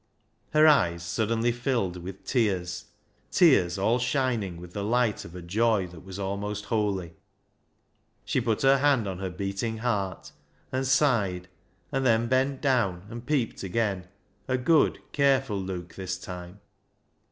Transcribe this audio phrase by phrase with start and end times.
[0.53, 2.85] Her eyes suddenly filled with tears,
[3.29, 7.13] tears all shining with the light of a joy that was almost holy.
[8.25, 10.31] She put her hand on her beating heart,
[10.71, 11.49] and sighed,
[11.91, 14.07] and then bent down and peeped again—
[14.47, 16.61] a good, careful look this time.